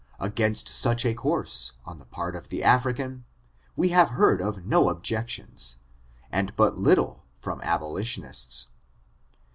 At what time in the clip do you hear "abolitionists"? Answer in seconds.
7.61-8.69